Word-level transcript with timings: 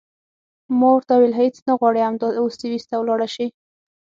ما 0.77 0.87
ورته 0.93 1.13
وویل 1.15 1.33
هېڅ 1.41 1.55
نه 1.67 1.73
غواړې 1.79 2.01
همدا 2.07 2.27
اوس 2.39 2.53
سویس 2.61 2.83
ته 2.89 2.95
ولاړه 2.97 3.27
شې. 3.35 3.47